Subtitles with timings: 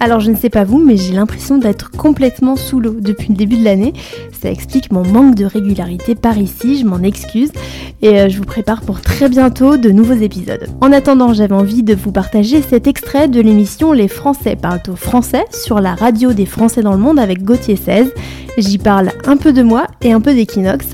[0.00, 3.34] Alors je ne sais pas vous, mais j'ai l'impression d'être complètement sous l'eau depuis le
[3.34, 3.92] début de l'année.
[4.40, 7.50] Ça explique mon manque de régularité par ici, je m'en excuse.
[8.00, 10.68] Et euh, je vous prépare pour très bientôt de nouveaux épisodes.
[10.80, 14.94] En attendant, j'avais envie de vous partager cet extrait de l'émission Les Français parlent au
[14.94, 18.12] français sur la radio des Français dans le monde avec Gauthier 16.
[18.58, 20.86] J'y parle un peu de moi et un peu d'Equinox.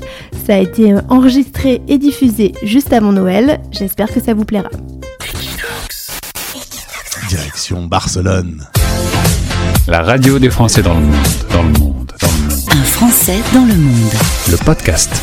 [0.45, 3.59] Ça a été euh, enregistré et diffusé juste avant Noël.
[3.71, 4.69] J'espère que ça vous plaira.
[7.29, 8.65] Direction Barcelone.
[9.87, 11.15] La radio des Français dans le monde,
[11.51, 12.59] dans le monde, dans le monde.
[12.71, 14.11] Un Français dans le monde.
[14.49, 15.13] Le podcast.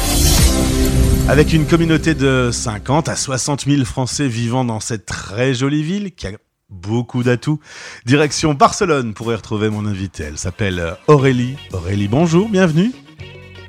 [1.28, 6.14] Avec une communauté de 50 à 60 000 Français vivant dans cette très jolie ville
[6.14, 6.30] qui a
[6.70, 7.58] beaucoup d'atouts.
[8.06, 10.26] Direction Barcelone pour y retrouver mon invité.
[10.28, 11.56] Elle s'appelle Aurélie.
[11.72, 12.92] Aurélie, bonjour, bienvenue.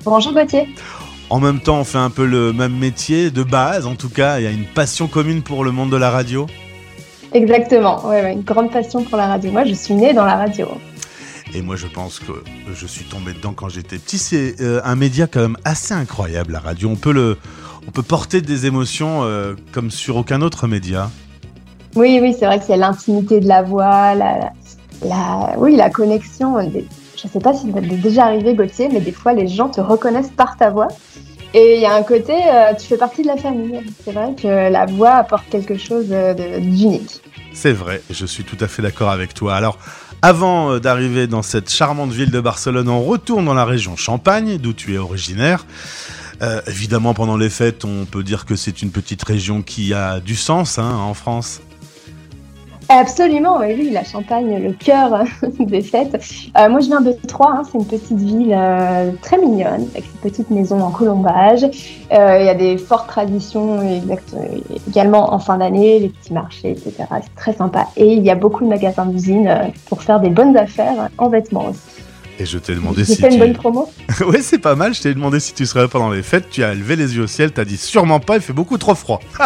[0.06, 0.68] Bonjour Gauthier.
[1.32, 4.40] En même temps, on fait un peu le même métier, de base en tout cas.
[4.40, 6.46] Il y a une passion commune pour le monde de la radio.
[7.34, 9.52] Exactement, ouais, une grande passion pour la radio.
[9.52, 10.68] Moi, je suis née dans la radio.
[11.54, 12.32] Et moi, je pense que
[12.74, 14.18] je suis tombé dedans quand j'étais petit.
[14.18, 16.90] C'est euh, un média quand même assez incroyable, la radio.
[16.90, 17.38] On peut, le,
[17.88, 21.10] on peut porter des émotions euh, comme sur aucun autre média.
[21.96, 24.52] Oui, oui, c'est vrai qu'il y a l'intimité de la voix, la,
[25.06, 26.60] la, oui, la connexion.
[26.60, 29.70] Je ne sais pas si ça t'est déjà arrivé, Gauthier, mais des fois, les gens
[29.70, 30.88] te reconnaissent par ta voix.
[31.54, 33.80] Et il y a un côté, euh, tu fais partie de la famille.
[34.04, 37.22] C'est vrai que la voix apporte quelque chose d'unique.
[37.54, 39.54] C'est vrai, je suis tout à fait d'accord avec toi.
[39.54, 39.78] Alors,
[40.24, 44.58] avant euh, d'arriver dans cette charmante ville de Barcelone, on retourne dans la région Champagne,
[44.58, 45.66] d'où tu es originaire.
[46.42, 50.22] Euh, évidemment, pendant les fêtes, on peut dire que c'est une petite région qui a
[50.22, 51.62] du sens hein, en France.
[52.96, 55.24] Absolument, oui, la Champagne, le cœur
[55.60, 56.14] des fêtes.
[56.56, 60.06] Euh, moi, je viens de Troyes, hein, c'est une petite ville euh, très mignonne, avec
[60.06, 61.64] une petite maison en colombage.
[61.64, 63.80] Euh, il y a des fortes traditions
[64.88, 67.06] également en fin d'année, les petits marchés, etc.
[67.24, 67.88] C'est très sympa.
[67.98, 71.70] Et il y a beaucoup de magasins d'usine pour faire des bonnes affaires en vêtements
[71.70, 72.04] aussi.
[72.40, 73.16] Et je t'ai demandé si.
[73.16, 73.90] C'était une bonne promo
[74.28, 74.94] Oui, c'est pas mal.
[74.94, 76.50] Je t'ai demandé si tu serais là pendant les fêtes.
[76.50, 77.52] Tu as levé les yeux au ciel.
[77.52, 79.20] T'as dit sûrement pas, il fait beaucoup trop froid.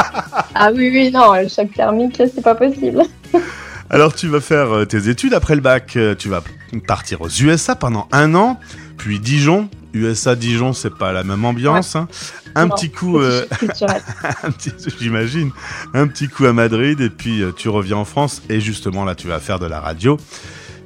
[0.56, 3.04] ah oui, oui, non, le choc thermique, c'est pas possible.
[3.90, 5.96] Alors, tu vas faire euh, tes études après le bac.
[5.96, 6.44] Euh, tu vas
[6.88, 8.60] partir aux USA pendant un an,
[8.98, 9.70] puis Dijon.
[9.94, 11.96] USA, Dijon, c'est pas la même ambiance.
[11.96, 12.08] Hein.
[12.56, 13.46] Un, petit coup, euh,
[15.00, 15.52] j'imagine,
[15.94, 18.42] un petit coup à Madrid, et puis tu reviens en France.
[18.50, 20.20] Et justement, là, tu vas faire de la radio.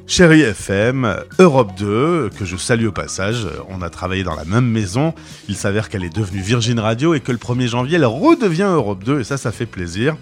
[0.07, 4.67] Chérie FM, Europe 2, que je salue au passage, on a travaillé dans la même
[4.67, 5.13] maison.
[5.47, 9.03] Il s'avère qu'elle est devenue Virgin Radio et que le 1er janvier, elle redevient Europe
[9.03, 10.15] 2 et ça, ça fait plaisir.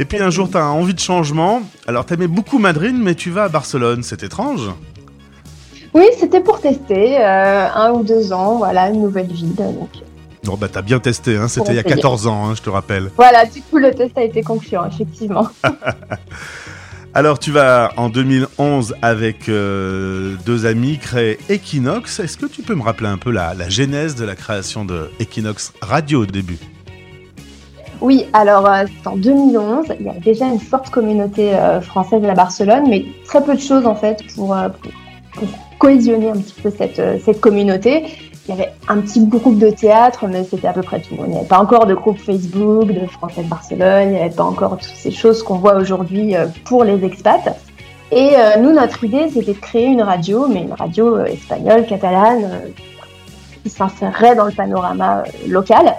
[0.00, 1.60] Et puis un jour, tu as envie de changement.
[1.86, 4.02] Alors, tu aimais beaucoup Madrid, mais tu vas à Barcelone.
[4.02, 4.70] C'est étrange
[5.92, 9.54] Oui, c'était pour tester euh, un ou deux ans, voilà, une nouvelle ville.
[9.54, 9.90] Donc...
[10.46, 12.70] Non, bah t'as bien testé, hein, c'était il y a 14 ans, hein, je te
[12.70, 13.10] rappelle.
[13.14, 15.48] Voilà, du coup le test a été concluant, effectivement.
[17.14, 22.20] Alors tu vas en 2011 avec euh, deux amis créer Equinox.
[22.20, 25.74] Est-ce que tu peux me rappeler un peu la, genèse de la création de Equinox
[25.82, 26.58] Radio au début?
[28.00, 29.86] Oui, alors euh, en 2011.
[30.00, 33.60] Il y a déjà une forte communauté euh, française à Barcelone, mais très peu de
[33.60, 34.56] choses en fait pour,
[35.34, 38.06] pour cohésionner un petit peu cette, cette communauté.
[38.50, 41.14] Il y avait un petit groupe de théâtre, mais c'était à peu près tout.
[41.18, 44.34] Il n'y avait pas encore de groupe Facebook, de Français de Barcelone, il n'y avait
[44.34, 47.56] pas encore toutes ces choses qu'on voit aujourd'hui euh, pour les expats.
[48.10, 51.86] Et euh, nous, notre idée, c'était de créer une radio, mais une radio euh, espagnole,
[51.86, 52.72] catalane,
[53.62, 55.94] qui s'insérerait dans le panorama local.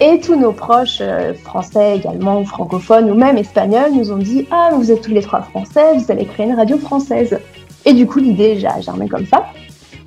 [0.00, 1.00] Et tous nos proches
[1.44, 5.40] français également, francophones, ou même espagnols, nous ont dit Ah, vous êtes tous les trois
[5.42, 7.38] français, vous allez créer une radio française.
[7.86, 9.46] Et du coup, l'idée a germé comme ça.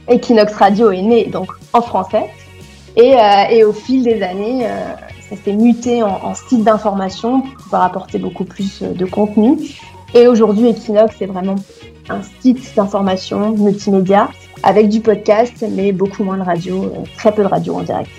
[0.10, 2.26] Equinox Radio est né donc en français.
[2.96, 4.94] Et, euh, au fil des années, euh,
[5.30, 9.58] ça s'est muté en, site d'information pour pouvoir apporter beaucoup plus euh, de contenu.
[10.14, 11.56] Et aujourd'hui, Equinox est vraiment
[12.10, 14.30] un site d'information multimédia
[14.64, 18.10] avec du podcast, mais beaucoup moins de radio, très peu de radio en direct.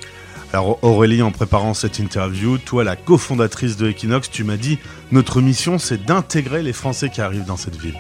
[0.53, 4.81] Alors Aurélie, en préparant cette interview, toi la cofondatrice de Equinox, tu m'as dit
[5.13, 7.95] notre mission c'est d'intégrer les Français qui arrivent dans cette ville.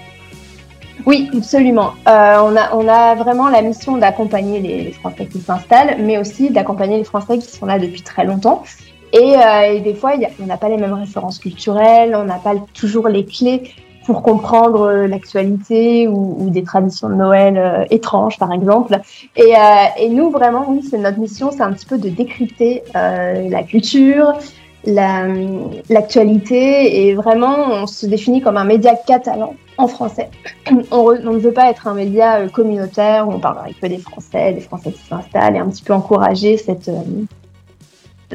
[1.06, 1.94] Oui, absolument.
[2.08, 6.50] Euh, on, a, on a vraiment la mission d'accompagner les, Français qui s'installent, mais aussi
[6.50, 8.64] d'accompagner les Français qui sont là depuis très longtemps.
[9.12, 13.08] Et, euh, des fois, on n'a pas les mêmes références culturelles, on n'a pas toujours
[13.08, 13.72] les clés
[14.06, 18.98] pour comprendre euh, l'actualité ou, des traditions de Noël étranges, par exemple.
[19.36, 19.54] Et,
[19.98, 24.32] et, nous, vraiment, oui, c'est notre mission, c'est un petit peu de décrypter la culture,
[24.84, 30.30] l'actualité, et vraiment, on se définit comme un média catalan en français.
[30.90, 33.98] On, ne veut pas être un média euh, communautaire où on parle avec peu des
[33.98, 37.02] Français, des Français qui s'installent et un petit peu encourager cette, euh,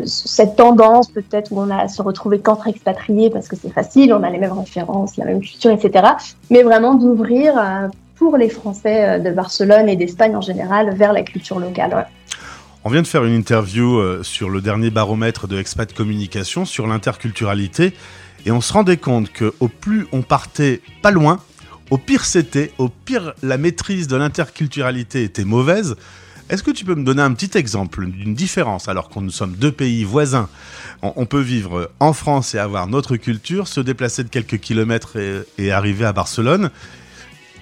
[0.06, 4.14] cette tendance peut-être où on a à se retrouver qu'entre expatriés parce que c'est facile,
[4.14, 6.08] on a les mêmes références, la même culture, etc.
[6.50, 11.14] Mais vraiment d'ouvrir euh, pour les Français euh, de Barcelone et d'Espagne en général vers
[11.14, 12.08] la culture locale.
[12.84, 16.88] On vient de faire une interview euh, sur le dernier baromètre de Expat Communication sur
[16.88, 17.94] l'interculturalité
[18.46, 21.40] et on se rendait compte que au plus on partait pas loin,
[21.90, 25.96] au pire c'était, au pire la maîtrise de l'interculturalité était mauvaise.
[26.50, 29.54] Est-ce que tu peux me donner un petit exemple d'une différence alors qu'on nous sommes
[29.54, 30.48] deux pays voisins?
[31.02, 35.18] On, peut vivre en France et avoir notre culture, se déplacer de quelques kilomètres
[35.58, 36.70] et, arriver à Barcelone,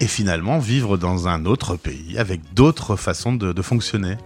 [0.00, 4.16] et finalement vivre dans un autre pays avec d'autres façons de fonctionner?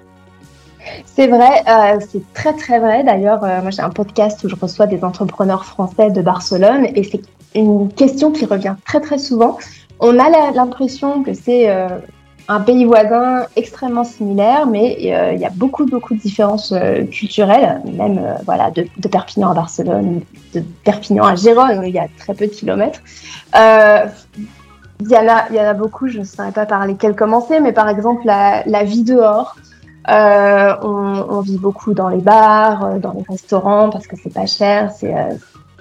[1.05, 3.05] C'est vrai, euh, c'est très très vrai.
[3.05, 7.02] D'ailleurs, euh, moi j'ai un podcast où je reçois des entrepreneurs français de Barcelone et
[7.05, 7.22] c'est
[7.55, 9.58] une question qui revient très très souvent.
[10.00, 11.88] On a l'impression que c'est euh,
[12.49, 16.73] un pays voisin extrêmement similaire, mais il y a beaucoup beaucoup de différences
[17.11, 20.23] culturelles, même voilà de, Perpignan à Barcelone,
[20.55, 23.00] de Perpignan à Gérone, il y a très peu de kilomètres.
[25.00, 27.61] Il y, en a, y en a beaucoup, je ne saurais pas par lesquels commencer,
[27.61, 29.56] mais par exemple la, vie dehors.
[30.09, 34.47] Euh, on, vit beaucoup dans les bars, euh, dans les restaurants parce que c'est pas
[34.47, 34.91] cher.
[34.91, 35.15] C'est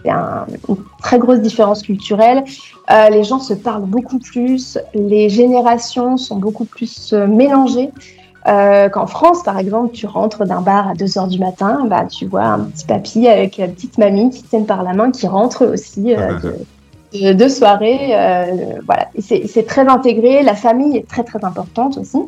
[0.09, 2.44] euh, une très grosse différence culturelle.
[2.89, 4.77] les gens se parlent beaucoup plus.
[4.94, 7.92] Les générations sont beaucoup plus mélangées.
[8.45, 12.25] Qu'en France, par exemple, tu rentres d'un bar à 2 heures du matin, bah, tu
[12.25, 15.65] vois un petit papy avec une petite mamie qui tiennent par la main, qui rentre
[15.65, 16.15] aussi
[17.13, 18.15] de, de, soirée.
[18.86, 20.44] voilà, c'est très intégré.
[20.44, 22.19] La famille est très très importante aussi.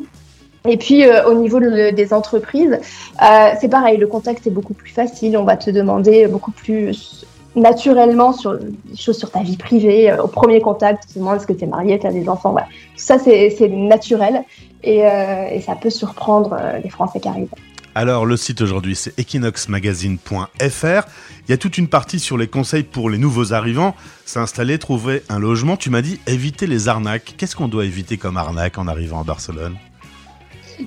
[0.68, 2.78] Et puis euh, au niveau des entreprises,
[3.22, 5.36] euh, c'est pareil, le contact est beaucoup plus facile.
[5.38, 7.24] On va te demander beaucoup plus
[7.56, 10.10] naturellement sur des choses sur ta vie privée.
[10.10, 12.28] Euh, au premier contact, tu te demandes est-ce que tu es marié, tu as des
[12.28, 12.52] enfants.
[12.52, 12.66] Voilà.
[12.66, 14.44] Tout ça, c'est naturel
[14.82, 17.54] et, et, ça peut surprendre les Français qui arrivent.
[17.94, 20.54] Alors le site aujourd'hui c'est equinoxmagazine.fr.
[20.56, 23.96] Il y a toute une partie sur les conseils pour les nouveaux arrivants.
[24.24, 25.76] S'installer, trouver un logement.
[25.76, 27.34] Tu m'as dit éviter les arnaques.
[27.36, 29.76] Qu'est-ce qu'on doit éviter comme arnaque en arrivant à Barcelone?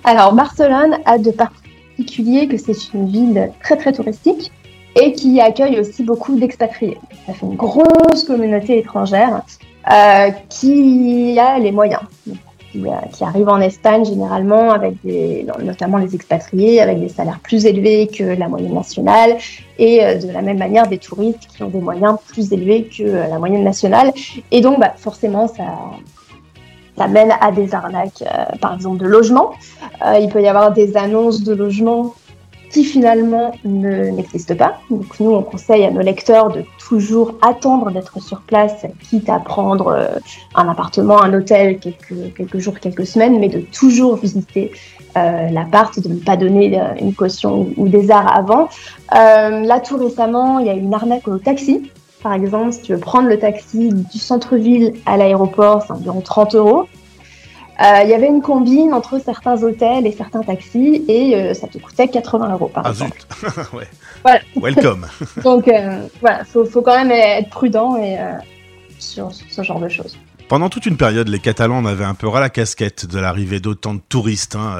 [0.05, 4.51] Alors, Barcelone a de particulier que c'est une ville très très touristique
[4.95, 6.97] et qui accueille aussi beaucoup d'expatriés.
[7.25, 9.41] Ça fait une grosse communauté étrangère
[9.91, 12.01] euh, qui a les moyens,
[12.71, 14.95] qui, euh, arrive en Espagne généralement avec
[15.61, 19.37] notamment les expatriés avec des salaires plus élevés que la moyenne nationale
[19.77, 23.03] et euh, de la même manière des touristes qui ont des moyens plus élevés que
[23.03, 24.13] la moyenne nationale.
[24.51, 25.65] Et donc, bah, forcément, ça,
[26.97, 28.23] ça mène à des arnaques,
[28.61, 29.51] par exemple de logement.
[30.21, 32.13] Il peut y avoir des annonces de logement
[32.73, 34.79] qui finalement n'existent pas.
[34.89, 39.39] Donc nous, on conseille à nos lecteurs de toujours attendre d'être sur place, quitte à
[39.39, 40.07] prendre euh,
[40.55, 44.71] un appartement, un hôtel quelques, quelques jours, quelques semaines, mais de toujours visiter
[45.15, 48.67] euh, l'appart, de ne pas donner une caution ou des arts avant.
[49.11, 51.91] là, tout récemment, il y a une arnaque au taxi.
[52.23, 56.55] Par exemple, si tu veux prendre le taxi du centre-ville à l'aéroport, c'est environ 30
[56.55, 56.87] euros.
[57.81, 61.67] Euh, il y avait une combine entre certains hôtels et certains taxis et euh, ça
[61.67, 63.17] te coûtait 80 euros par ah, exemple.
[63.73, 63.87] ouais.
[64.21, 64.39] Voilà.
[64.55, 65.07] Welcome.
[65.43, 68.17] Donc euh, voilà, faut, faut, quand même être prudent et,
[68.99, 70.17] sur, ce genre de choses.
[70.49, 73.59] Pendant toute une période, les Catalans en avaient un peu ras la casquette de l'arrivée
[73.59, 74.55] d'autant de touristes.
[74.55, 74.77] Hein.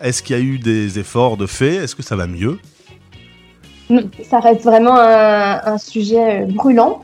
[0.00, 1.74] Est-ce qu'il y a eu des efforts de fait?
[1.74, 2.58] Est-ce que ça va mieux?
[4.28, 7.02] Ça reste vraiment un, sujet brûlant.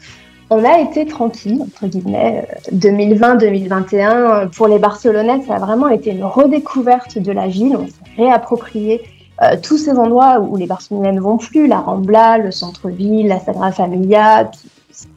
[0.54, 3.94] On a été tranquille, entre guillemets, 2020-2021.
[3.94, 7.75] Euh, pour les Barcelonais, ça a vraiment été une redécouverte de la ville.
[7.75, 9.00] On s'est réapproprié
[9.40, 13.40] euh, tous ces endroits où les Barcelonais ne vont plus, la Rambla, le centre-ville, la
[13.40, 14.50] Sagrada Familia,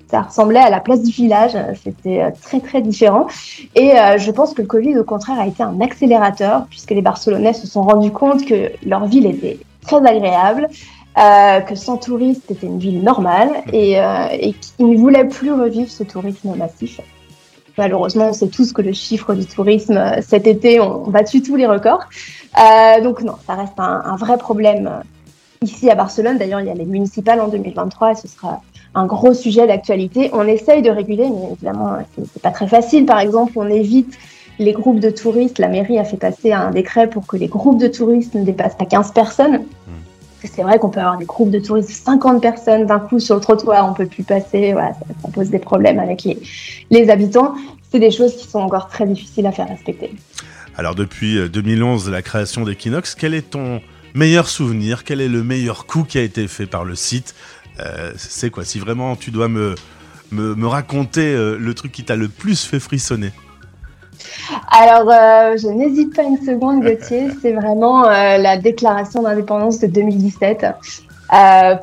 [0.07, 3.27] ça ressemblait à la place du village, c'était très très différent.
[3.75, 7.53] Et je pense que le Covid, au contraire, a été un accélérateur, puisque les Barcelonais
[7.53, 10.69] se sont rendus compte que leur ville était très agréable,
[11.17, 15.51] euh, que sans touristes, c'était une ville normale et, euh, et qu'ils ne voulaient plus
[15.53, 17.00] revivre ce tourisme massif.
[17.77, 21.55] Malheureusement, on sait tous que le chiffre du tourisme euh, cet été ont battu tous
[21.55, 22.05] les records.
[22.57, 25.01] Euh, donc non, ça reste un, un, vrai problème
[25.62, 26.38] ici à Barcelone.
[26.38, 28.62] D'ailleurs, il y a les municipales en 2023 et ce sera
[28.93, 30.29] un gros sujet d'actualité.
[30.34, 33.05] On essaye de réguler, mais évidemment, c'est pas très facile.
[33.05, 34.17] Par exemple, on évite
[34.57, 35.60] les groupes de touristes.
[35.60, 38.75] La mairie a fait passer un décret pour que les groupes de touristes ne dépassent
[38.75, 39.65] pas 15 personnes
[40.47, 43.41] c'est vrai qu'on peut avoir des groupes de touristes, 50 personnes d'un coup sur le
[43.41, 46.37] trottoir, on peut plus passer, voilà, ça, pose des problèmes avec les,
[46.89, 47.55] les habitants.
[47.91, 50.11] C'est des choses qui sont encore très difficiles à faire respecter.
[50.77, 53.81] Alors depuis 2011, euh, la création d'Equinox, quel est ton
[54.13, 55.03] meilleur souvenir?
[55.03, 57.35] Quel est le meilleur coup qui a été fait par le site?
[57.79, 58.65] Euh, C'est quoi?
[58.65, 59.75] Si vraiment tu dois me,
[60.31, 63.31] me, raconter euh, le truc qui t'a le plus fait frissonner
[64.72, 65.10] Alors,
[65.57, 67.29] je n'hésite pas une seconde, Gauthier.
[67.41, 70.65] C'est vraiment la déclaration d'indépendance de 2017.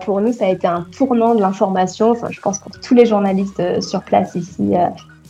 [0.05, 2.11] pour nous, ça a été un tournant de l'information.
[2.11, 4.75] Enfin, je pense pour tous les journalistes sur place ici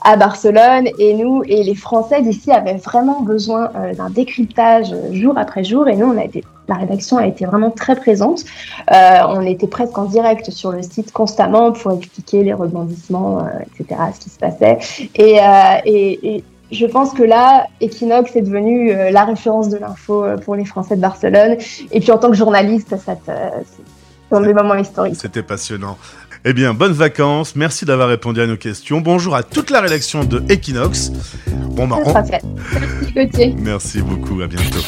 [0.05, 0.89] à Barcelone.
[0.99, 5.89] Et nous, et les Français d'ici avaient vraiment besoin euh, d'un décryptage jour après jour.
[5.89, 8.45] Et nous, on a été, la rédaction a été vraiment très présente.
[8.91, 13.81] Euh, on était presque en direct sur le site constamment pour expliquer les rebondissements, euh,
[13.81, 14.79] etc., ce qui se passait.
[15.15, 15.39] Et,
[15.85, 20.65] et, et je pense que là, Equinox est devenu la référence de l'info pour les
[20.65, 21.57] Français de Barcelone.
[21.93, 25.19] Et puis en tant que journaliste, ça, c'est des moments historiques.
[25.21, 25.99] C'était passionnant.
[26.45, 27.55] Eh bien, bonnes vacances.
[27.55, 29.01] Merci d'avoir répondu à nos questions.
[29.01, 31.13] Bonjour à toute la rédaction de Equinox.
[31.47, 33.55] Bon, bah, Merci Gauthier.
[33.59, 34.41] Merci beaucoup.
[34.41, 34.81] À bientôt.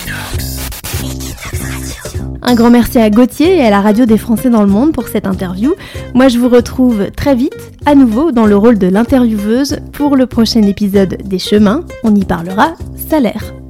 [2.47, 5.09] Un grand merci à Gauthier et à la radio des Français dans le monde pour
[5.09, 5.75] cette interview.
[6.13, 10.27] Moi, je vous retrouve très vite, à nouveau, dans le rôle de l'intervieweuse pour le
[10.27, 11.85] prochain épisode des Chemins.
[12.03, 12.75] On y parlera
[13.09, 13.64] salaire.